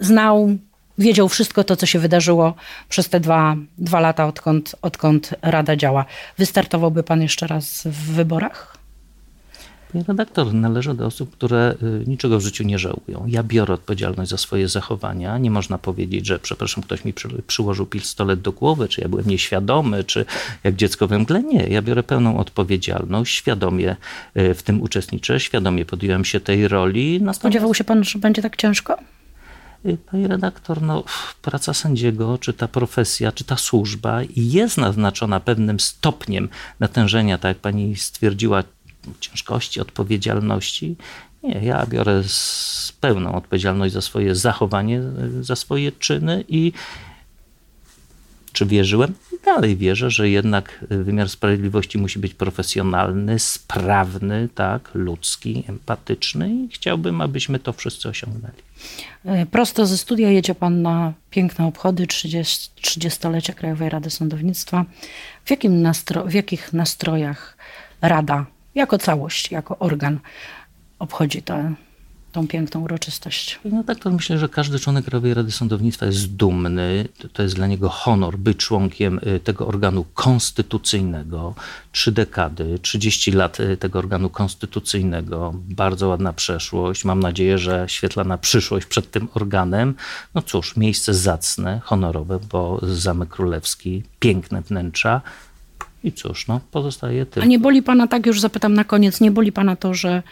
znał, 0.00 0.56
wiedział 0.98 1.28
wszystko 1.28 1.64
to, 1.64 1.76
co 1.76 1.86
się 1.86 1.98
wydarzyło 1.98 2.54
przez 2.88 3.08
te 3.08 3.20
dwa, 3.20 3.56
dwa 3.78 4.00
lata, 4.00 4.26
odkąd, 4.26 4.76
odkąd 4.82 5.34
Rada 5.42 5.76
działa, 5.76 6.04
wystartowałby 6.38 7.02
pan 7.02 7.22
jeszcze 7.22 7.46
raz 7.46 7.82
w 7.84 8.12
wyborach? 8.12 8.73
Redaktor, 10.02 10.54
należę 10.54 10.94
do 10.94 11.06
osób, 11.06 11.30
które 11.30 11.74
y, 11.82 12.04
niczego 12.06 12.38
w 12.38 12.42
życiu 12.42 12.64
nie 12.64 12.78
żałują. 12.78 13.24
Ja 13.26 13.42
biorę 13.42 13.74
odpowiedzialność 13.74 14.30
za 14.30 14.36
swoje 14.36 14.68
zachowania. 14.68 15.38
Nie 15.38 15.50
można 15.50 15.78
powiedzieć, 15.78 16.26
że 16.26 16.38
przepraszam, 16.38 16.82
ktoś 16.82 17.04
mi 17.04 17.12
przy, 17.12 17.28
przyłożył 17.46 17.86
pistolet 17.86 18.40
do 18.40 18.52
głowy, 18.52 18.88
czy 18.88 19.00
ja 19.00 19.08
byłem 19.08 19.26
nieświadomy, 19.26 20.04
czy 20.04 20.24
jak 20.64 20.76
dziecko 20.76 21.06
we 21.06 21.18
mgle. 21.18 21.42
Nie, 21.42 21.66
ja 21.66 21.82
biorę 21.82 22.02
pełną 22.02 22.38
odpowiedzialność, 22.38 23.34
świadomie 23.34 23.96
y, 24.36 24.54
w 24.54 24.62
tym 24.62 24.82
uczestniczę, 24.82 25.40
świadomie 25.40 25.84
podjąłem 25.84 26.24
się 26.24 26.40
tej 26.40 26.68
roli. 26.68 27.12
Natomiast... 27.12 27.38
Spodziewał 27.38 27.74
się 27.74 27.84
pan, 27.84 28.04
że 28.04 28.18
będzie 28.18 28.42
tak 28.42 28.56
ciężko? 28.56 28.98
Y, 29.86 29.96
panie 30.10 30.28
redaktor, 30.28 30.82
no, 30.82 31.04
praca 31.42 31.74
sędziego, 31.74 32.38
czy 32.38 32.52
ta 32.52 32.68
profesja, 32.68 33.32
czy 33.32 33.44
ta 33.44 33.56
służba 33.56 34.20
jest 34.36 34.78
naznaczona 34.78 35.40
pewnym 35.40 35.80
stopniem 35.80 36.48
natężenia, 36.80 37.38
tak 37.38 37.48
jak 37.48 37.58
pani 37.58 37.96
stwierdziła, 37.96 38.62
ciężkości, 39.20 39.80
odpowiedzialności. 39.80 40.96
Nie, 41.42 41.60
ja 41.64 41.86
biorę 41.86 42.22
pełną 43.00 43.34
odpowiedzialność 43.34 43.94
za 43.94 44.00
swoje 44.00 44.34
zachowanie, 44.34 45.02
za 45.40 45.56
swoje 45.56 45.92
czyny 45.92 46.44
i 46.48 46.72
czy 48.52 48.66
wierzyłem? 48.66 49.14
Dalej 49.44 49.76
wierzę, 49.76 50.10
że 50.10 50.28
jednak 50.30 50.84
wymiar 50.90 51.28
sprawiedliwości 51.28 51.98
musi 51.98 52.18
być 52.18 52.34
profesjonalny, 52.34 53.38
sprawny, 53.38 54.48
tak, 54.54 54.90
ludzki, 54.94 55.64
empatyczny 55.68 56.54
i 56.54 56.68
chciałbym, 56.68 57.20
abyśmy 57.20 57.58
to 57.58 57.72
wszyscy 57.72 58.08
osiągnęli. 58.08 58.54
Prosto 59.50 59.86
ze 59.86 59.98
studia 59.98 60.30
jedzie 60.30 60.54
pan 60.54 60.82
na 60.82 61.12
piękne 61.30 61.66
obchody 61.66 62.06
30, 62.06 62.70
30-lecia 62.82 63.52
Krajowej 63.52 63.88
Rady 63.88 64.10
Sądownictwa. 64.10 64.84
W, 65.44 65.50
jakim 65.50 65.82
nastro, 65.82 66.24
w 66.24 66.32
jakich 66.32 66.72
nastrojach 66.72 67.56
Rada 68.02 68.46
jako 68.74 68.98
całość, 68.98 69.50
jako 69.50 69.78
organ 69.78 70.18
obchodzi 70.98 71.42
tę, 71.42 71.74
tą 72.34 72.48
piękną 72.48 72.80
uroczystość. 72.80 73.60
No 73.64 73.84
tak, 73.84 73.98
to 73.98 74.10
myślę, 74.10 74.38
że 74.38 74.48
każdy 74.48 74.78
członek 74.78 75.04
Krajowej 75.04 75.34
Rady 75.34 75.52
Sądownictwa 75.52 76.06
jest 76.06 76.36
dumny. 76.36 77.08
To 77.32 77.42
jest 77.42 77.54
dla 77.54 77.66
niego 77.66 77.88
honor 77.88 78.36
być 78.38 78.58
członkiem 78.58 79.20
y, 79.36 79.40
tego 79.40 79.66
organu 79.66 80.04
konstytucyjnego. 80.14 81.54
Trzy 81.92 82.12
dekady, 82.12 82.78
30 82.78 83.32
lat 83.32 83.60
y, 83.60 83.76
tego 83.76 83.98
organu 83.98 84.30
konstytucyjnego, 84.30 85.52
bardzo 85.54 86.08
ładna 86.08 86.32
przeszłość. 86.32 87.04
Mam 87.04 87.20
nadzieję, 87.20 87.58
że 87.58 87.84
świetlana 87.88 88.38
przyszłość 88.38 88.86
przed 88.86 89.10
tym 89.10 89.28
organem. 89.34 89.94
No 90.34 90.42
cóż, 90.42 90.76
miejsce 90.76 91.14
zacne, 91.14 91.80
honorowe, 91.84 92.38
bo 92.52 92.80
Zamek 92.82 93.28
Królewski, 93.28 94.02
piękne 94.20 94.62
wnętrza, 94.62 95.20
i 96.04 96.12
cóż, 96.12 96.48
no, 96.48 96.60
pozostaje 96.70 97.26
tylko. 97.26 97.40
A 97.42 97.48
nie 97.48 97.58
boli 97.58 97.82
pana, 97.82 98.06
tak 98.06 98.26
już 98.26 98.40
zapytam 98.40 98.74
na 98.74 98.84
koniec, 98.84 99.20
nie 99.20 99.30
boli 99.30 99.52
pana 99.52 99.76
to, 99.76 99.94
że, 99.94 100.22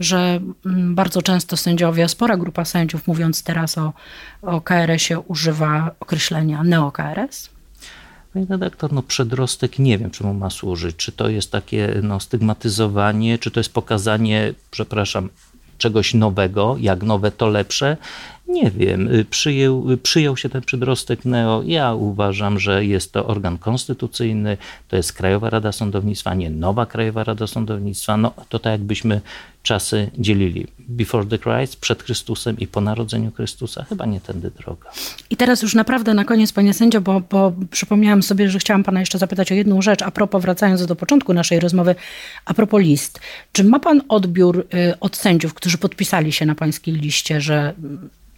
że 0.00 0.40
mm, 0.66 0.94
bardzo 0.94 1.22
często 1.22 1.56
sędziowie, 1.56 2.08
spora 2.08 2.36
grupa 2.36 2.64
sędziów, 2.64 3.06
mówiąc 3.06 3.42
teraz 3.42 3.78
o, 3.78 3.92
o 4.42 4.60
KRS-ie, 4.60 5.20
używa 5.20 5.90
określenia 6.00 6.62
neo-KRS? 6.64 7.48
Panie 8.34 8.46
redaktor, 8.48 8.92
no 8.92 9.02
przedrostek 9.02 9.78
nie 9.78 9.98
wiem, 9.98 10.10
czemu 10.10 10.34
ma 10.34 10.50
służyć. 10.50 10.96
Czy 10.96 11.12
to 11.12 11.28
jest 11.28 11.50
takie 11.50 12.00
no, 12.02 12.20
stygmatyzowanie, 12.20 13.38
czy 13.38 13.50
to 13.50 13.60
jest 13.60 13.72
pokazanie, 13.72 14.54
przepraszam, 14.70 15.28
czegoś 15.78 16.14
nowego, 16.14 16.76
jak 16.80 17.02
nowe 17.02 17.30
to 17.30 17.48
lepsze. 17.48 17.96
Nie 18.48 18.70
wiem, 18.70 19.14
y, 19.14 19.24
przyjął, 19.24 19.90
y, 19.90 19.96
przyjął 19.96 20.36
się 20.36 20.48
ten 20.48 20.62
przedrostek 20.62 21.24
NEO. 21.24 21.62
Ja 21.66 21.94
uważam, 21.94 22.58
że 22.58 22.84
jest 22.84 23.12
to 23.12 23.26
organ 23.26 23.58
konstytucyjny, 23.58 24.56
to 24.88 24.96
jest 24.96 25.12
Krajowa 25.12 25.50
Rada 25.50 25.72
Sądownictwa, 25.72 26.34
nie 26.34 26.50
nowa 26.50 26.86
Krajowa 26.86 27.24
Rada 27.24 27.46
Sądownictwa. 27.46 28.16
No 28.16 28.32
to 28.48 28.58
tak 28.58 28.70
jakbyśmy 28.70 29.20
czasy 29.62 30.10
dzielili. 30.18 30.66
Before 30.78 31.26
the 31.26 31.38
Christ, 31.38 31.80
przed 31.80 32.02
Chrystusem 32.02 32.58
i 32.58 32.66
po 32.66 32.80
narodzeniu 32.80 33.32
Chrystusa. 33.32 33.84
Chyba 33.88 34.06
nie 34.06 34.20
tędy 34.20 34.50
droga. 34.50 34.90
I 35.30 35.36
teraz 35.36 35.62
już 35.62 35.74
naprawdę 35.74 36.14
na 36.14 36.24
koniec, 36.24 36.52
panie 36.52 36.74
sędzio, 36.74 37.00
bo, 37.00 37.20
bo 37.20 37.52
przypomniałam 37.70 38.22
sobie, 38.22 38.50
że 38.50 38.58
chciałam 38.58 38.84
pana 38.84 39.00
jeszcze 39.00 39.18
zapytać 39.18 39.52
o 39.52 39.54
jedną 39.54 39.82
rzecz, 39.82 40.02
a 40.02 40.10
propos, 40.10 40.42
wracając 40.42 40.86
do 40.86 40.96
początku 40.96 41.32
naszej 41.32 41.60
rozmowy, 41.60 41.94
a 42.44 42.54
propos 42.54 42.82
list. 42.82 43.20
Czy 43.52 43.64
ma 43.64 43.80
pan 43.80 44.02
odbiór 44.08 44.58
y, 44.58 45.00
od 45.00 45.16
sędziów, 45.16 45.54
którzy 45.54 45.78
podpisali 45.78 46.32
się 46.32 46.46
na 46.46 46.54
pańskiej 46.54 46.94
liście, 46.94 47.40
że 47.40 47.74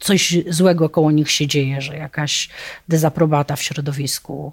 coś 0.04 0.36
złego 0.48 0.88
koło 0.88 1.10
nich 1.10 1.30
się 1.30 1.46
dzieje, 1.46 1.80
że 1.80 1.96
jakaś 1.96 2.48
dezaprobata 2.88 3.56
w 3.56 3.62
środowisku 3.62 4.52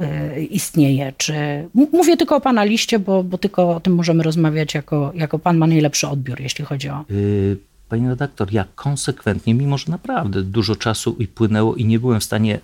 y, 0.00 0.44
istnieje. 0.44 1.12
Czy... 1.16 1.34
Mówię 1.74 2.16
tylko 2.16 2.36
o 2.36 2.40
pana 2.40 2.64
liście, 2.64 2.98
bo, 2.98 3.22
bo 3.22 3.38
tylko 3.38 3.76
o 3.76 3.80
tym 3.80 3.94
możemy 3.94 4.22
rozmawiać, 4.22 4.74
jako, 4.74 5.12
jako 5.14 5.38
pan 5.38 5.58
ma 5.58 5.66
najlepszy 5.66 6.08
odbiór, 6.08 6.40
jeśli 6.40 6.64
chodzi 6.64 6.88
o... 6.88 7.04
Y, 7.10 7.56
pani 7.88 8.08
redaktor, 8.08 8.52
ja 8.52 8.64
konsekwentnie, 8.74 9.54
mimo 9.54 9.78
że 9.78 9.90
naprawdę 9.90 10.42
dużo 10.42 10.76
czasu 10.76 11.16
i 11.18 11.26
płynęło 11.26 11.74
i 11.74 11.84
nie 11.84 11.98
byłem 11.98 12.20
w 12.20 12.24
stanie 12.24 12.60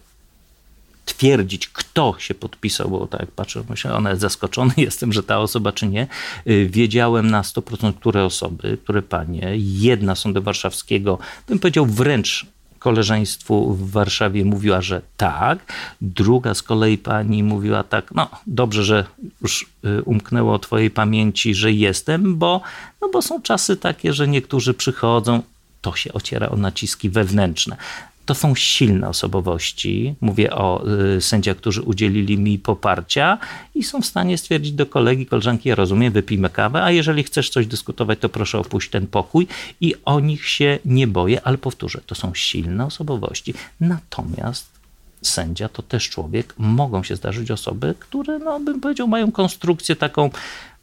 twierdzić, 1.06 1.68
kto 1.68 2.14
się 2.18 2.34
podpisał, 2.34 2.90
bo 2.90 3.06
tak 3.06 3.30
patrzę, 3.30 3.64
myślę, 3.68 4.02
jest 4.08 4.20
zaskoczony 4.20 4.74
jestem, 4.88 5.12
że 5.12 5.22
ta 5.22 5.38
osoba 5.38 5.72
czy 5.72 5.86
nie. 5.86 6.06
Y, 6.46 6.68
wiedziałem 6.72 7.30
na 7.30 7.42
100%, 7.42 7.92
które 7.94 8.24
osoby, 8.24 8.78
które 8.84 9.02
panie. 9.02 9.52
Jedna 9.56 10.14
Sądu 10.14 10.42
Warszawskiego, 10.42 11.18
bym 11.48 11.58
powiedział 11.58 11.86
wręcz 11.86 12.46
koleżeństwu 12.78 13.74
w 13.74 13.90
Warszawie 13.90 14.44
mówiła, 14.44 14.82
że 14.82 15.02
tak. 15.16 15.72
Druga 16.00 16.54
z 16.54 16.62
kolei 16.62 16.98
pani 16.98 17.42
mówiła 17.42 17.82
tak, 17.82 18.14
no 18.14 18.28
dobrze, 18.46 18.84
że 18.84 19.06
już 19.42 19.66
y, 19.84 20.02
umknęło 20.02 20.58
twojej 20.58 20.90
pamięci, 20.90 21.54
że 21.54 21.72
jestem, 21.72 22.36
bo, 22.36 22.60
no 23.00 23.08
bo 23.12 23.22
są 23.22 23.42
czasy 23.42 23.76
takie, 23.76 24.12
że 24.12 24.28
niektórzy 24.28 24.74
przychodzą, 24.74 25.42
to 25.80 25.94
się 25.94 26.12
ociera 26.12 26.48
o 26.48 26.56
naciski 26.56 27.10
wewnętrzne. 27.10 27.76
To 28.26 28.34
są 28.34 28.54
silne 28.54 29.08
osobowości. 29.08 30.14
Mówię 30.20 30.50
o 30.50 30.84
y, 31.16 31.20
sędziach, 31.20 31.56
którzy 31.56 31.82
udzielili 31.82 32.38
mi 32.38 32.58
poparcia 32.58 33.38
i 33.74 33.82
są 33.82 34.02
w 34.02 34.06
stanie 34.06 34.38
stwierdzić 34.38 34.72
do 34.72 34.86
kolegi, 34.86 35.26
koleżanki, 35.26 35.68
ja 35.68 35.74
rozumiem, 35.74 36.12
wypijmy 36.12 36.50
kawę, 36.50 36.82
a 36.82 36.90
jeżeli 36.90 37.22
chcesz 37.22 37.50
coś 37.50 37.66
dyskutować, 37.66 38.18
to 38.18 38.28
proszę 38.28 38.58
opuść 38.58 38.90
ten 38.90 39.06
pokój 39.06 39.46
i 39.80 39.94
o 40.04 40.20
nich 40.20 40.48
się 40.48 40.78
nie 40.84 41.06
boję, 41.06 41.40
ale 41.44 41.58
powtórzę, 41.58 42.00
to 42.06 42.14
są 42.14 42.34
silne 42.34 42.86
osobowości. 42.86 43.54
Natomiast 43.80 44.76
sędzia 45.22 45.68
to 45.68 45.82
też 45.82 46.08
człowiek. 46.08 46.54
Mogą 46.58 47.02
się 47.02 47.16
zdarzyć 47.16 47.50
osoby, 47.50 47.94
które, 47.98 48.38
no 48.38 48.60
bym 48.60 48.80
powiedział, 48.80 49.08
mają 49.08 49.32
konstrukcję 49.32 49.96
taką, 49.96 50.30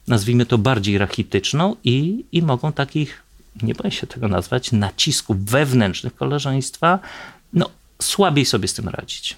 nazwijmy 0.08 0.46
to 0.46 0.58
bardziej 0.58 0.98
rachityczną 0.98 1.76
i, 1.84 2.24
i 2.32 2.42
mogą 2.42 2.72
takich, 2.72 3.23
nie 3.62 3.74
boję 3.74 3.90
się 3.90 4.06
tego 4.06 4.28
nazwać, 4.28 4.72
nacisków 4.72 5.44
wewnętrznych 5.44 6.14
koleżeństwa, 6.14 6.98
no 7.52 7.70
słabiej 8.02 8.44
sobie 8.44 8.68
z 8.68 8.74
tym 8.74 8.88
radzić. 8.88 9.36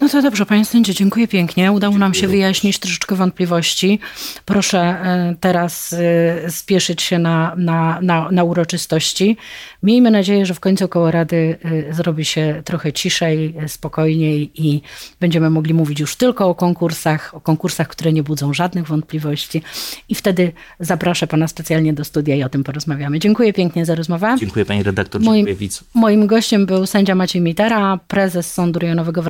No 0.00 0.08
to 0.08 0.22
dobrze, 0.22 0.46
panie 0.46 0.64
sędzie, 0.64 0.94
dziękuję 0.94 1.28
pięknie. 1.28 1.72
Udało 1.72 1.98
nam 1.98 2.14
się 2.14 2.28
wyjaśnić 2.28 2.78
troszeczkę 2.78 3.14
wątpliwości. 3.14 3.98
Proszę 4.44 4.78
e, 4.78 5.34
teraz 5.40 5.92
e, 5.92 6.50
spieszyć 6.50 7.02
się 7.02 7.18
na, 7.18 7.54
na, 7.56 7.98
na, 8.02 8.30
na 8.30 8.44
uroczystości. 8.44 9.36
Miejmy 9.82 10.10
nadzieję, 10.10 10.46
że 10.46 10.54
w 10.54 10.60
końcu 10.60 10.88
koło 10.88 11.10
Rady 11.10 11.58
e, 11.90 11.94
zrobi 11.94 12.24
się 12.24 12.62
trochę 12.64 12.92
ciszej, 12.92 13.54
spokojniej 13.66 14.50
i 14.54 14.82
będziemy 15.20 15.50
mogli 15.50 15.74
mówić 15.74 16.00
już 16.00 16.16
tylko 16.16 16.48
o 16.48 16.54
konkursach, 16.54 17.34
o 17.34 17.40
konkursach, 17.40 17.88
które 17.88 18.12
nie 18.12 18.22
budzą 18.22 18.54
żadnych 18.54 18.86
wątpliwości. 18.86 19.62
I 20.08 20.14
wtedy 20.14 20.52
zaproszę 20.80 21.26
pana 21.26 21.48
specjalnie 21.48 21.92
do 21.92 22.04
studia 22.04 22.36
i 22.36 22.42
o 22.42 22.48
tym 22.48 22.64
porozmawiamy. 22.64 23.18
Dziękuję 23.18 23.52
pięknie 23.52 23.86
za 23.86 23.94
rozmowę. 23.94 24.36
Dziękuję 24.40 24.64
pani 24.64 24.82
redaktor, 24.82 25.20
moim, 25.20 25.46
dziękuję 25.46 25.56
widzu. 25.56 25.84
Moim 25.94 26.26
gościem 26.26 26.66
był 26.66 26.86
sędzia 26.86 27.14
Maciej 27.14 27.42
Mitera, 27.42 27.98
prezes 28.08 28.54
Sądu 28.54 28.78
Rejonowego 28.78 29.22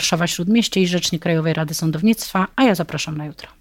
Warszawa-Śródmieście 0.60 0.80
i 0.80 0.86
rzecznik 0.86 1.22
Krajowej 1.22 1.54
Rady 1.54 1.74
Sądownictwa, 1.74 2.46
a 2.56 2.64
ja 2.64 2.74
zapraszam 2.74 3.16
na 3.16 3.26
jutro. 3.26 3.59